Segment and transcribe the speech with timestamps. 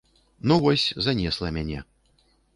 [0.47, 1.79] Ну вось, занесла мяне.